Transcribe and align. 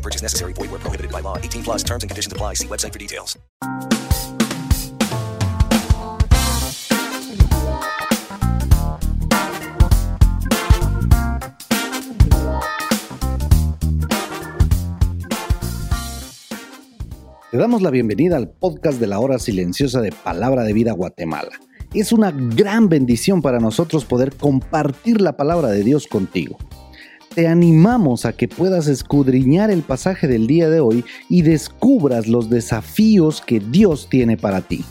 No 0.00 0.02
purchase 0.02 0.22
necessary. 0.22 0.54
Void 0.54 0.70
where 0.70 0.80
prohibited 0.80 1.12
by 1.12 1.20
law. 1.20 1.36
18 1.36 1.62
plus 1.62 1.84
terms 1.84 2.02
and 2.02 2.10
conditions 2.10 2.32
apply. 2.32 2.54
See 2.54 2.66
website 2.66 2.92
for 2.92 2.98
details. 2.98 3.38
Te 17.50 17.58
damos 17.58 17.82
la 17.82 17.90
bienvenida 17.90 18.36
al 18.36 18.48
podcast 18.48 19.00
de 19.00 19.06
la 19.06 19.18
hora 19.18 19.38
silenciosa 19.38 20.00
de 20.00 20.12
Palabra 20.12 20.62
de 20.62 20.72
Vida 20.72 20.92
Guatemala. 20.92 21.50
Es 21.92 22.12
una 22.12 22.30
gran 22.30 22.88
bendición 22.88 23.42
para 23.42 23.58
nosotros 23.58 24.04
poder 24.06 24.34
compartir 24.36 25.20
la 25.20 25.36
palabra 25.36 25.68
de 25.68 25.82
Dios 25.82 26.06
contigo. 26.06 26.56
Te 27.32 27.46
animamos 27.46 28.24
a 28.24 28.32
que 28.32 28.48
puedas 28.48 28.88
escudriñar 28.88 29.70
el 29.70 29.82
pasaje 29.82 30.26
del 30.26 30.48
día 30.48 30.68
de 30.68 30.80
hoy 30.80 31.04
y 31.28 31.42
descubras 31.42 32.26
los 32.26 32.50
desafíos 32.50 33.40
que 33.40 33.60
Dios 33.60 34.08
tiene 34.08 34.36
para 34.36 34.62
ti. 34.62 34.84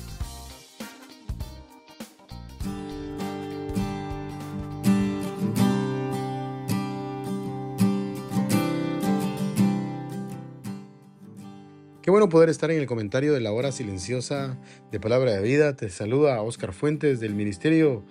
Qué 12.01 12.09
bueno 12.09 12.29
poder 12.29 12.47
estar 12.47 12.71
en 12.71 12.79
el 12.79 12.87
comentario 12.87 13.33
de 13.33 13.41
la 13.41 13.51
hora 13.51 13.73
silenciosa 13.73 14.57
de 14.93 14.99
Palabra 15.01 15.33
de 15.33 15.41
Vida. 15.41 15.75
Te 15.75 15.89
saluda 15.89 16.41
Oscar 16.41 16.71
Fuentes 16.71 17.19
del 17.19 17.35
Ministerio 17.35 18.05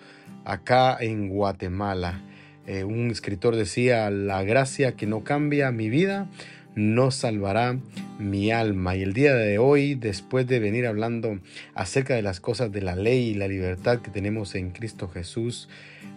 acá 0.44 0.98
en 1.00 1.30
Guatemala. 1.30 2.22
Eh, 2.69 2.84
un 2.84 3.11
escritor 3.11 3.56
decía, 3.56 4.11
la 4.11 4.42
gracia 4.42 4.92
que 4.92 5.06
no 5.06 5.24
cambia 5.24 5.72
mi 5.72 5.88
vida 5.88 6.28
no 6.75 7.10
salvará 7.10 7.78
mi 8.19 8.50
alma. 8.50 8.94
Y 8.94 9.02
el 9.02 9.14
día 9.14 9.34
de 9.34 9.56
hoy, 9.56 9.94
después 9.94 10.47
de 10.47 10.60
venir 10.60 10.86
hablando 10.86 11.38
acerca 11.75 12.14
de 12.14 12.20
las 12.20 12.41
cosas 12.41 12.70
de 12.70 12.83
la 12.83 12.94
ley 12.94 13.28
y 13.28 13.34
la 13.34 13.48
libertad 13.48 14.00
que 14.00 14.10
tenemos 14.10 14.55
en 14.55 14.70
Cristo 14.70 15.08
Jesús, 15.08 15.70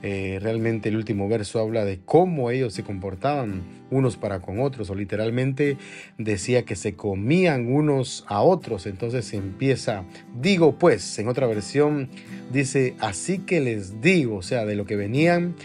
eh, 0.04 0.40
realmente 0.42 0.90
el 0.90 0.98
último 0.98 1.30
verso 1.30 1.60
habla 1.60 1.86
de 1.86 2.00
cómo 2.03 2.52
ellos 2.52 2.74
se 2.74 2.84
comportaban 2.84 3.62
unos 3.90 4.18
para 4.18 4.42
con 4.42 4.59
otros, 4.59 4.90
o 4.90 4.96
literalmente 4.96 5.78
decía 6.18 6.64
que 6.64 6.75
se 6.75 6.96
comían 6.96 7.72
unos 7.72 8.25
a 8.28 8.42
otros. 8.42 8.88
Entonces 8.88 9.34
empieza, 9.34 10.04
digo 10.40 10.78
pues, 10.78 11.18
en 11.18 11.30
otra 11.30 11.48
versión 11.48 12.09
dice, 12.52 12.96
así 13.00 13.40
que 13.40 13.62
les 13.62 14.02
digo, 14.02 14.36
o 14.36 14.42
sea, 14.42 14.66
de 14.66 14.75
lo 14.75 14.86
que 14.86 14.98
venían 14.98 15.56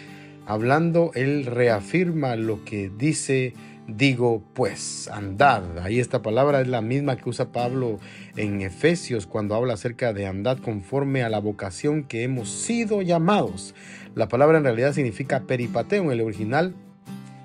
hablando, 0.47 1.11
él 1.15 1.45
reafirma 1.45 2.37
lo 2.37 2.65
que 2.65 2.91
dice 2.97 3.55
digo 3.89 4.43
pues, 4.55 5.09
andad. 5.09 5.79
Ahí 5.79 6.01
esta 6.01 6.23
palabra 6.23 6.61
es 6.61 6.69
la 6.69 6.81
misma 6.81 7.17
que 7.17 7.29
usa 7.29 7.53
Pablo 7.53 7.99
en 8.37 8.61
Efesios 8.63 9.27
cuando 9.27 9.55
habla 9.55 9.75
acerca 9.75 10.13
de 10.13 10.27
andad 10.27 10.59
conforme 10.59 11.23
a 11.23 11.29
la 11.29 11.39
vocación 11.39 12.05
que 12.05 12.23
hemos 12.23 12.49
sido 12.49 13.03
llamados. 13.03 13.75
La 14.15 14.29
palabra 14.29 14.59
en 14.59 14.65
realidad 14.65 14.93
significa 14.93 15.41
peripateo 15.41 16.05
en 16.05 16.11
el 16.11 16.21
original. 16.21 16.75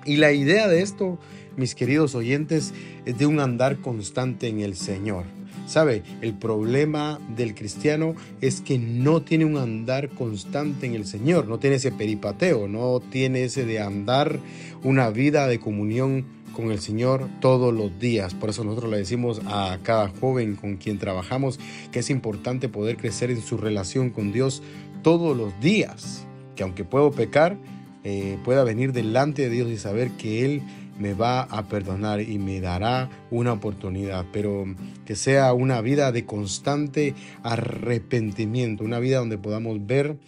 Y 0.04 0.16
la 0.16 0.32
idea 0.32 0.66
de 0.66 0.82
esto, 0.82 1.18
mis 1.56 1.74
queridos 1.74 2.14
oyentes, 2.14 2.74
es 3.04 3.18
de 3.18 3.26
un 3.26 3.38
andar 3.38 3.76
constante 3.76 4.48
en 4.48 4.60
el 4.60 4.74
Señor. 4.74 5.24
¿Sabe? 5.72 6.02
El 6.20 6.34
problema 6.34 7.18
del 7.34 7.54
cristiano 7.54 8.14
es 8.42 8.60
que 8.60 8.78
no 8.78 9.22
tiene 9.22 9.46
un 9.46 9.56
andar 9.56 10.10
constante 10.10 10.84
en 10.84 10.94
el 10.94 11.06
Señor, 11.06 11.48
no 11.48 11.58
tiene 11.58 11.76
ese 11.76 11.90
peripateo, 11.90 12.68
no 12.68 13.00
tiene 13.00 13.44
ese 13.44 13.64
de 13.64 13.80
andar 13.80 14.38
una 14.84 15.08
vida 15.08 15.46
de 15.46 15.60
comunión 15.60 16.26
con 16.54 16.72
el 16.72 16.78
Señor 16.78 17.26
todos 17.40 17.72
los 17.72 17.98
días. 17.98 18.34
Por 18.34 18.50
eso 18.50 18.64
nosotros 18.64 18.90
le 18.90 18.98
decimos 18.98 19.40
a 19.46 19.78
cada 19.82 20.08
joven 20.08 20.56
con 20.56 20.76
quien 20.76 20.98
trabajamos 20.98 21.58
que 21.90 22.00
es 22.00 22.10
importante 22.10 22.68
poder 22.68 22.98
crecer 22.98 23.30
en 23.30 23.40
su 23.40 23.56
relación 23.56 24.10
con 24.10 24.30
Dios 24.30 24.62
todos 25.02 25.34
los 25.34 25.58
días. 25.62 26.26
Que 26.54 26.64
aunque 26.64 26.84
puedo 26.84 27.12
pecar, 27.12 27.56
eh, 28.04 28.36
pueda 28.44 28.62
venir 28.62 28.92
delante 28.92 29.40
de 29.40 29.48
Dios 29.48 29.70
y 29.70 29.78
saber 29.78 30.10
que 30.18 30.44
Él 30.44 30.62
me 30.98 31.14
va 31.14 31.42
a 31.42 31.68
perdonar 31.68 32.20
y 32.20 32.38
me 32.38 32.60
dará 32.60 33.10
una 33.30 33.52
oportunidad, 33.52 34.26
pero 34.32 34.64
que 35.04 35.16
sea 35.16 35.52
una 35.52 35.80
vida 35.80 36.12
de 36.12 36.24
constante 36.24 37.14
arrepentimiento, 37.42 38.84
una 38.84 38.98
vida 38.98 39.18
donde 39.18 39.38
podamos 39.38 39.86
ver 39.86 40.18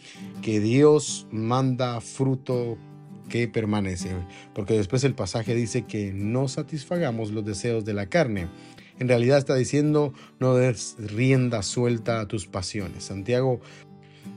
que 0.43 0.61
Dios 0.61 1.27
manda 1.31 2.01
fruto 2.01 2.77
que 3.29 3.49
permanece, 3.49 4.11
porque 4.55 4.75
después 4.75 5.05
el 5.05 5.15
pasaje 5.15 5.55
dice 5.55 5.83
que 5.83 6.13
no 6.13 6.49
satisfagamos 6.49 7.31
los 7.31 7.45
deseos 7.45 7.85
de 7.85 7.95
la 7.95 8.07
carne. 8.07 8.49
En 8.99 9.09
realidad 9.09 9.39
está 9.39 9.57
diciendo 9.57 10.13
no 10.39 10.55
des 10.55 10.97
rienda 10.99 11.63
suelta 11.63 12.21
a 12.21 12.29
tus 12.29 12.47
pasiones. 12.47 13.05
Santiago 13.05 13.61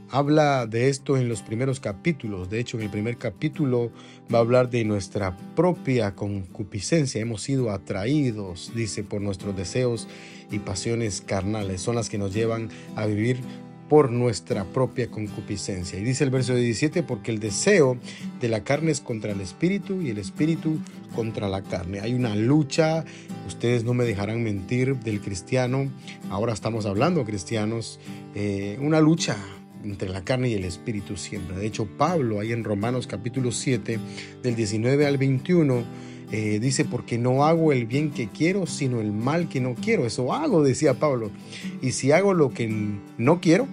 habla 0.10 0.66
de 0.68 0.90
esto 0.90 1.18
en 1.18 1.28
los 1.28 1.42
primeros 1.42 1.80
capítulos. 1.80 2.50
De 2.50 2.60
hecho, 2.60 2.78
en 2.78 2.84
el 2.84 2.90
primer 2.90 3.18
capítulo 3.18 3.92
va 4.34 4.40
a 4.40 4.42
hablar 4.42 4.70
de 4.70 4.84
nuestra 4.86 5.36
propia 5.56 6.16
concupiscencia. 6.16 7.22
Hemos 7.22 7.42
sido 7.42 7.72
atraídos, 7.72 8.72
dice, 8.76 9.04
por 9.04 9.22
nuestros 9.22 9.56
deseos 9.56 10.08
y 10.52 10.60
pasiones 10.60 11.22
carnales. 11.22 11.82
Son 11.82 11.96
las 11.96 12.10
que 12.10 12.18
nos 12.18 12.34
llevan 12.34 12.70
a 12.96 13.06
vivir 13.06 13.38
por 13.90 14.12
nuestra 14.12 14.66
propia 14.66 15.10
concupiscencia. 15.10 15.98
Y 15.98 16.04
dice 16.04 16.24
el 16.24 16.30
verso 16.30 16.54
17, 16.54 17.04
porque 17.04 17.32
el 17.32 17.40
deseo 17.40 17.98
de 18.42 18.50
la 18.50 18.64
carne 18.64 18.92
es 18.92 19.00
contra 19.00 19.32
el 19.32 19.42
espíritu 19.42 20.02
y 20.02 20.10
el 20.10 20.18
espíritu 20.18 20.80
contra 21.16 21.48
la 21.48 21.62
carne. 21.62 22.02
Hay 22.02 22.14
una 22.14 22.36
lucha, 22.36 23.06
ustedes 23.48 23.84
no 23.86 23.94
me 23.94 24.04
dejarán 24.04 24.44
mentir, 24.44 24.98
del 24.98 25.22
cristiano. 25.22 25.90
Ahora 26.30 26.54
estamos 26.54 26.86
hablando 26.86 27.24
cristianos, 27.24 28.00
eh, 28.36 28.78
una 28.82 29.00
lucha 29.00 29.38
entre 29.84 30.10
la 30.10 30.24
carne 30.24 30.50
y 30.50 30.54
el 30.54 30.66
espíritu 30.66 31.18
siempre. 31.18 31.58
De 31.58 31.66
hecho, 31.66 31.86
Pablo, 31.86 32.40
ahí 32.40 32.52
en 32.52 32.64
Romanos 32.64 33.08
capítulo 33.08 33.52
7, 33.52 34.00
del 34.44 34.56
19 34.56 35.06
al 35.06 35.18
21, 35.18 35.84
eh, 36.32 36.60
dice, 36.60 36.84
porque 36.84 37.18
no 37.18 37.46
hago 37.46 37.72
el 37.72 37.86
bien 37.86 38.12
que 38.12 38.28
quiero, 38.28 38.68
sino 38.68 39.00
el 39.00 39.12
mal 39.12 39.48
que 39.48 39.62
no 39.62 39.76
quiero. 39.76 40.06
Eso 40.06 40.34
hago, 40.34 40.64
decía 40.64 40.96
Pablo. 40.96 41.32
Y 41.82 41.92
si 41.92 42.12
hago 42.12 42.34
lo 42.34 42.50
que 42.54 42.68
no 43.18 43.40
quiero, 43.40 43.68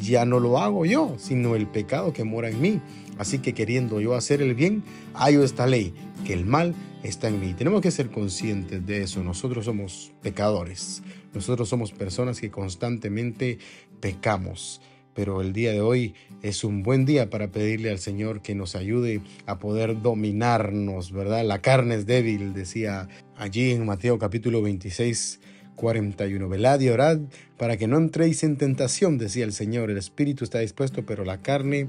ya 0.00 0.24
no 0.24 0.40
lo 0.40 0.58
hago 0.58 0.86
yo, 0.86 1.16
sino 1.18 1.54
el 1.54 1.66
pecado 1.66 2.12
que 2.12 2.24
mora 2.24 2.48
en 2.48 2.60
mí. 2.60 2.80
Así 3.18 3.40
que 3.40 3.52
queriendo 3.52 4.00
yo 4.00 4.14
hacer 4.14 4.40
el 4.40 4.54
bien, 4.54 4.82
hallo 5.12 5.42
esta 5.42 5.66
ley, 5.66 5.92
que 6.24 6.32
el 6.32 6.46
mal 6.46 6.74
está 7.02 7.28
en 7.28 7.40
mí. 7.40 7.52
Tenemos 7.52 7.80
que 7.82 7.90
ser 7.90 8.10
conscientes 8.10 8.86
de 8.86 9.02
eso. 9.02 9.22
Nosotros 9.22 9.64
somos 9.64 10.12
pecadores. 10.22 11.02
Nosotros 11.34 11.68
somos 11.68 11.92
personas 11.92 12.40
que 12.40 12.50
constantemente 12.50 13.58
pecamos 14.00 14.80
pero 15.14 15.40
el 15.40 15.52
día 15.52 15.72
de 15.72 15.80
hoy 15.80 16.14
es 16.42 16.64
un 16.64 16.82
buen 16.82 17.04
día 17.04 17.30
para 17.30 17.50
pedirle 17.50 17.90
al 17.90 17.98
Señor 17.98 18.42
que 18.42 18.54
nos 18.54 18.76
ayude 18.76 19.20
a 19.46 19.58
poder 19.58 20.00
dominarnos, 20.00 21.12
¿verdad? 21.12 21.44
La 21.44 21.60
carne 21.60 21.96
es 21.96 22.06
débil, 22.06 22.54
decía 22.54 23.08
allí 23.36 23.72
en 23.72 23.86
Mateo 23.86 24.18
capítulo 24.18 24.62
26. 24.62 25.40
41. 25.78 26.48
Velad 26.48 26.80
y 26.80 26.88
orad 26.88 27.20
para 27.56 27.76
que 27.76 27.86
no 27.86 27.96
entréis 27.96 28.42
en 28.42 28.56
tentación, 28.56 29.16
decía 29.16 29.44
el 29.44 29.52
Señor. 29.52 29.90
El 29.90 29.96
espíritu 29.96 30.44
está 30.44 30.58
dispuesto, 30.58 31.06
pero 31.06 31.24
la 31.24 31.40
carne 31.40 31.88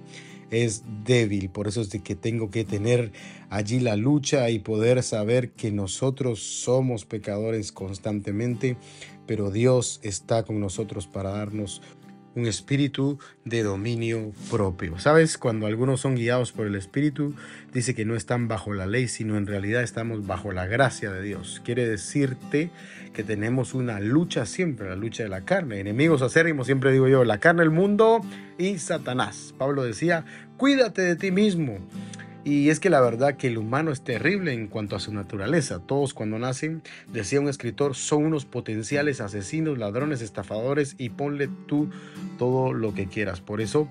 es 0.51 0.83
débil. 1.03 1.49
Por 1.49 1.67
eso 1.67 1.81
es 1.81 1.89
de 1.89 2.01
que 2.01 2.15
tengo 2.15 2.49
que 2.49 2.63
tener 2.63 3.11
allí 3.49 3.79
la 3.79 3.95
lucha 3.95 4.49
y 4.49 4.59
poder 4.59 5.03
saber 5.03 5.51
que 5.51 5.71
nosotros 5.71 6.39
somos 6.39 7.05
pecadores 7.05 7.71
constantemente, 7.71 8.77
pero 9.25 9.51
Dios 9.51 9.99
está 10.03 10.43
con 10.43 10.59
nosotros 10.59 11.07
para 11.07 11.31
darnos 11.31 11.81
un 12.35 12.45
espíritu 12.45 13.19
de 13.45 13.63
dominio 13.63 14.31
propio. 14.49 14.99
¿Sabes? 14.99 15.37
Cuando 15.37 15.67
algunos 15.67 16.01
son 16.01 16.15
guiados 16.15 16.51
por 16.51 16.67
el 16.67 16.75
espíritu, 16.75 17.33
dice 17.73 17.95
que 17.95 18.05
no 18.05 18.15
están 18.15 18.47
bajo 18.47 18.73
la 18.73 18.85
ley, 18.85 19.07
sino 19.07 19.37
en 19.37 19.47
realidad 19.47 19.83
estamos 19.83 20.25
bajo 20.25 20.51
la 20.51 20.65
gracia 20.65 21.11
de 21.11 21.21
Dios. 21.21 21.61
Quiere 21.63 21.87
decirte 21.87 22.69
que 23.13 23.23
tenemos 23.23 23.73
una 23.73 23.99
lucha 23.99 24.45
siempre, 24.45 24.89
la 24.89 24.95
lucha 24.95 25.23
de 25.23 25.29
la 25.29 25.41
carne. 25.41 25.79
Enemigos 25.79 26.21
acérrimos, 26.21 26.67
siempre 26.67 26.91
digo 26.91 27.07
yo, 27.07 27.23
la 27.23 27.39
carne, 27.39 27.63
el 27.63 27.71
mundo 27.71 28.21
y 28.57 28.77
Satanás. 28.77 29.53
Pablo 29.57 29.83
decía, 29.83 30.25
cuídate 30.57 31.01
de 31.01 31.15
ti 31.15 31.31
mismo. 31.31 31.79
Y 32.45 32.69
es 32.69 32.79
que 32.79 32.89
la 32.89 33.01
verdad 33.01 33.35
que 33.35 33.47
el 33.47 33.57
humano 33.57 33.91
es 33.91 34.01
terrible 34.01 34.53
en 34.53 34.67
cuanto 34.67 34.95
a 34.95 34.99
su 34.99 35.13
naturaleza. 35.13 35.79
Todos 35.79 36.13
cuando 36.13 36.39
nacen, 36.39 36.81
decía 37.11 37.41
un 37.41 37.49
escritor, 37.49 37.95
son 37.95 38.25
unos 38.25 38.45
potenciales 38.45 39.19
asesinos, 39.19 39.77
ladrones, 39.77 40.21
estafadores 40.21 40.95
y 40.97 41.09
ponle 41.09 41.49
tú 41.67 41.89
todo 42.37 42.73
lo 42.73 42.93
que 42.93 43.07
quieras. 43.07 43.41
Por 43.41 43.59
eso 43.59 43.89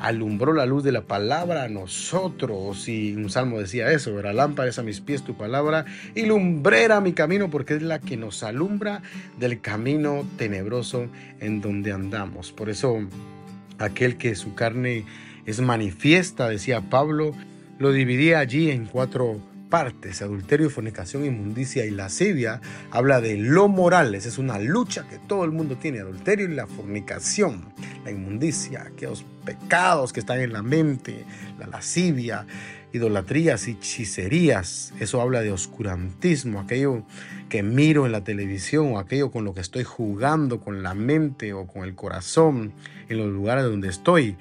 alumbró 0.00 0.52
la 0.52 0.64
luz 0.64 0.84
de 0.84 0.92
la 0.92 1.02
palabra 1.02 1.64
a 1.64 1.68
nosotros. 1.68 2.88
Y 2.88 3.14
un 3.14 3.30
salmo 3.30 3.58
decía 3.58 3.90
eso, 3.90 4.18
era 4.18 4.32
lámpara 4.32 4.70
a 4.76 4.82
mis 4.82 5.00
pies 5.00 5.24
tu 5.24 5.36
palabra 5.36 5.84
y 6.14 6.26
lumbrera 6.26 7.00
mi 7.00 7.12
camino 7.12 7.50
porque 7.50 7.74
es 7.74 7.82
la 7.82 7.98
que 7.98 8.16
nos 8.16 8.42
alumbra 8.42 9.02
del 9.38 9.60
camino 9.60 10.24
tenebroso 10.36 11.08
en 11.40 11.60
donde 11.60 11.92
andamos. 11.92 12.52
Por 12.52 12.70
eso 12.70 12.98
aquel 13.78 14.16
que 14.16 14.34
su 14.34 14.54
carne 14.54 15.04
es 15.46 15.60
manifiesta, 15.60 16.48
decía 16.48 16.82
Pablo, 16.82 17.32
lo 17.78 17.92
dividía 17.92 18.40
allí 18.40 18.70
en 18.70 18.86
cuatro 18.86 19.40
partes, 19.68 20.22
adulterio, 20.22 20.70
fornicación, 20.70 21.24
inmundicia 21.24 21.84
y 21.84 21.90
lascivia, 21.90 22.60
habla 22.90 23.20
de 23.20 23.36
lo 23.36 23.68
moral, 23.68 24.14
esa 24.14 24.28
es 24.28 24.38
una 24.38 24.58
lucha 24.58 25.06
que 25.08 25.18
todo 25.18 25.44
el 25.44 25.52
mundo 25.52 25.76
tiene, 25.76 26.00
adulterio 26.00 26.48
y 26.48 26.54
la 26.54 26.66
fornicación, 26.66 27.72
la 28.04 28.10
inmundicia, 28.10 28.82
aquellos 28.82 29.24
pecados 29.44 30.12
que 30.12 30.20
están 30.20 30.40
en 30.40 30.52
la 30.52 30.62
mente, 30.62 31.24
la 31.58 31.66
lascivia, 31.66 32.46
idolatrías 32.92 33.68
y 33.68 33.72
hechicerías, 33.72 34.94
eso 34.98 35.20
habla 35.20 35.42
de 35.42 35.52
oscurantismo, 35.52 36.60
aquello 36.60 37.04
que 37.50 37.62
miro 37.62 38.06
en 38.06 38.12
la 38.12 38.24
televisión 38.24 38.94
o 38.94 38.98
aquello 38.98 39.30
con 39.30 39.44
lo 39.44 39.52
que 39.54 39.60
estoy 39.60 39.84
jugando 39.84 40.60
con 40.60 40.82
la 40.82 40.94
mente 40.94 41.52
o 41.52 41.66
con 41.66 41.84
el 41.84 41.94
corazón 41.94 42.72
en 43.08 43.18
los 43.18 43.28
lugares 43.28 43.64
donde 43.64 43.88
estoy. 43.88 44.36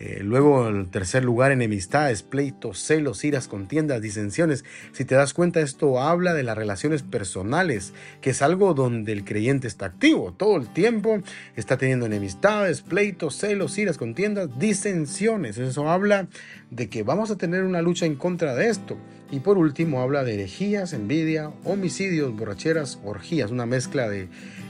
Eh, 0.00 0.20
luego, 0.22 0.68
en 0.68 0.86
tercer 0.90 1.24
lugar, 1.24 1.50
enemistades, 1.50 2.22
pleitos, 2.22 2.78
celos, 2.78 3.24
iras, 3.24 3.48
contiendas, 3.48 4.00
disensiones. 4.00 4.64
Si 4.92 5.04
te 5.04 5.16
das 5.16 5.34
cuenta, 5.34 5.60
esto 5.60 6.00
habla 6.00 6.34
de 6.34 6.44
las 6.44 6.56
relaciones 6.56 7.02
personales, 7.02 7.92
que 8.20 8.30
es 8.30 8.40
algo 8.40 8.74
donde 8.74 9.12
el 9.12 9.24
creyente 9.24 9.66
está 9.66 9.86
activo. 9.86 10.32
Todo 10.32 10.56
el 10.56 10.72
tiempo 10.72 11.20
está 11.56 11.78
teniendo 11.78 12.06
enemistades, 12.06 12.82
pleitos, 12.82 13.36
celos, 13.36 13.76
iras, 13.76 13.98
contiendas, 13.98 14.56
disensiones. 14.58 15.58
Eso 15.58 15.90
habla 15.90 16.28
de 16.70 16.88
que 16.88 17.02
vamos 17.02 17.32
a 17.32 17.36
tener 17.36 17.64
una 17.64 17.82
lucha 17.82 18.06
en 18.06 18.14
contra 18.14 18.54
de 18.54 18.68
esto. 18.68 18.96
Y 19.30 19.40
por 19.40 19.58
último, 19.58 20.00
habla 20.00 20.22
de 20.22 20.34
herejías, 20.34 20.92
envidia, 20.92 21.50
homicidios, 21.64 22.34
borracheras, 22.34 22.98
orgías, 23.04 23.50
una 23.50 23.66
mezcla 23.66 24.08
de 24.08 24.28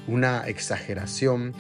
una 0.09 0.49
exageración 0.49 1.53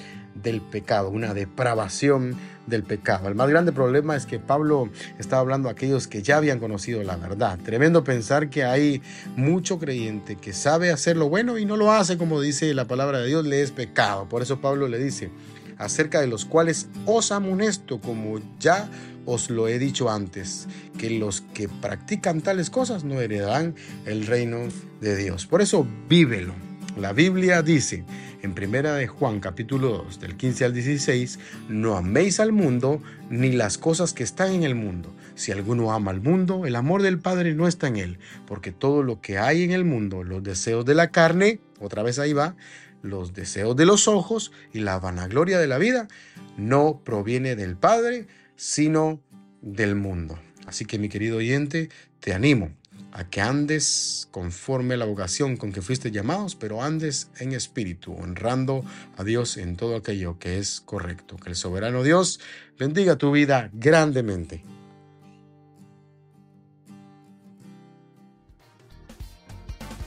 del 0.49 0.63
pecado, 0.63 1.11
una 1.11 1.35
depravación 1.35 2.37
del 2.67 2.83
pecado. 2.83 3.29
El 3.29 3.35
más 3.35 3.49
grande 3.49 3.73
problema 3.73 4.17
es 4.17 4.25
que 4.25 4.39
Pablo 4.39 4.89
estaba 5.19 5.41
hablando 5.41 5.69
a 5.69 5.73
aquellos 5.73 6.09
que 6.09 6.23
ya 6.23 6.39
habían 6.39 6.59
conocido 6.59 7.03
la 7.03 7.17
verdad. 7.17 7.59
Tremendo 7.63 8.03
pensar 8.03 8.49
que 8.49 8.65
hay 8.65 9.03
mucho 9.37 9.79
creyente 9.79 10.37
que 10.37 10.53
sabe 10.53 10.91
hacer 10.91 11.17
lo 11.17 11.29
bueno 11.29 11.59
y 11.59 11.65
no 11.65 11.77
lo 11.77 11.93
hace 11.93 12.17
como 12.17 12.41
dice 12.41 12.73
la 12.75 12.87
palabra 12.87 13.21
de 13.21 13.27
Dios, 13.29 13.45
le 13.47 13.63
es 13.63 13.71
pecado. 13.71 14.27
Por 14.29 14.43
eso 14.43 14.61
Pablo 14.61 14.89
le 14.89 14.99
dice, 14.99 15.31
acerca 15.77 16.21
de 16.21 16.27
los 16.27 16.45
cuales 16.45 16.89
os 17.05 17.31
amonesto, 17.31 18.01
como 18.01 18.41
ya 18.59 18.89
os 19.27 19.51
lo 19.51 19.69
he 19.69 19.79
dicho 19.79 20.11
antes, 20.11 20.67
que 20.99 21.11
los 21.11 21.43
que 21.43 21.69
practican 21.69 22.41
tales 22.41 22.71
cosas 22.71 23.05
no 23.05 23.21
heredarán 23.21 23.75
el 24.07 24.27
reino 24.27 24.61
de 25.01 25.17
Dios. 25.17 25.47
Por 25.47 25.61
eso 25.61 25.87
vívelo. 26.09 26.68
La 26.99 27.13
Biblia 27.13 27.63
dice, 27.63 28.05
en 28.43 28.55
primera 28.55 28.95
de 28.95 29.07
Juan 29.07 29.39
capítulo 29.39 30.03
2 30.05 30.19
del 30.19 30.37
15 30.37 30.65
al 30.65 30.75
16, 30.75 31.39
no 31.69 31.97
améis 31.97 32.41
al 32.41 32.51
mundo 32.51 33.01
ni 33.31 33.53
las 33.53 33.79
cosas 33.79 34.13
que 34.13 34.25
están 34.25 34.51
en 34.51 34.65
el 34.65 34.75
mundo. 34.75 35.15
Si 35.37 35.53
alguno 35.53 35.93
ama 35.93 36.11
al 36.11 36.21
mundo, 36.21 36.67
el 36.67 36.75
amor 36.75 37.03
del 37.03 37.21
Padre 37.21 37.55
no 37.55 37.69
está 37.69 37.87
en 37.87 37.99
él, 37.99 38.19
porque 38.49 38.73
todo 38.73 39.05
lo 39.05 39.21
que 39.21 39.39
hay 39.39 39.63
en 39.63 39.71
el 39.71 39.85
mundo, 39.85 40.25
los 40.25 40.43
deseos 40.43 40.85
de 40.85 40.97
la 40.97 41.13
carne, 41.13 41.61
otra 41.79 42.03
vez 42.03 42.19
ahí 42.19 42.33
va, 42.33 42.57
los 43.01 43.33
deseos 43.33 43.77
de 43.77 43.87
los 43.87 44.09
ojos 44.09 44.51
y 44.73 44.81
la 44.81 44.99
vanagloria 44.99 45.61
de 45.61 45.69
la 45.69 45.79
vida, 45.79 46.09
no 46.57 47.01
proviene 47.05 47.55
del 47.55 47.77
Padre, 47.77 48.27
sino 48.57 49.21
del 49.63 49.95
mundo. 49.95 50.37
Así 50.67 50.85
que 50.85 50.99
mi 50.99 51.09
querido 51.09 51.37
oyente, 51.37 51.91
te 52.19 52.35
animo 52.35 52.73
a 53.19 53.29
que 53.29 53.41
andes 53.41 54.29
conforme 54.31 54.95
a 54.95 54.97
la 54.97 55.05
vocación 55.05 55.57
con 55.57 55.73
que 55.73 55.83
fuiste 55.83 56.13
llamados, 56.13 56.55
pero 56.55 56.85
andes 56.85 57.31
en 57.41 57.53
espíritu, 57.53 58.13
honrando 58.13 58.85
a 59.17 59.25
Dios 59.25 59.57
en 59.57 59.75
todo 59.75 59.97
aquello 59.97 60.39
que 60.39 60.59
es 60.59 60.81
correcto. 60.81 61.37
Que 61.37 61.51
el 61.51 61.57
soberano 61.57 62.05
Dios 62.05 62.39
bendiga 62.79 63.17
tu 63.17 63.33
vida 63.33 63.71
grandemente. 63.73 64.63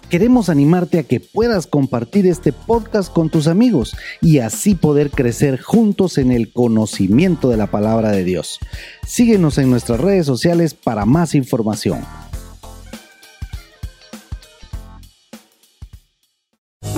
Queremos 0.10 0.48
animarte 0.48 1.00
a 1.00 1.04
que 1.04 1.20
puedas 1.20 1.68
compartir 1.68 2.26
este 2.28 2.54
podcast 2.54 3.12
con 3.12 3.30
tus 3.30 3.48
amigos 3.48 3.94
y 4.22 4.40
así 4.40 4.74
poder 4.74 5.10
crecer 5.10 5.60
juntos 5.60 6.18
en 6.18 6.32
el 6.32 6.54
conocimiento 6.54 7.50
de 7.50 7.58
la 7.58 7.68
palabra 7.68 8.12
de 8.12 8.24
Dios. 8.24 8.60
Síguenos 9.06 9.58
en 9.58 9.70
nuestras 9.70 10.00
redes 10.00 10.26
sociales 10.26 10.74
para 10.74 11.06
más 11.06 11.36
información. 11.36 12.00